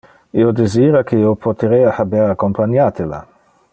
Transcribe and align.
Io 0.43 0.53
desira 0.59 1.01
que 1.11 1.19
io 1.25 1.33
poterea 1.45 1.93
haber 2.05 2.25
accompaniate 2.31 3.09
la. 3.13 3.21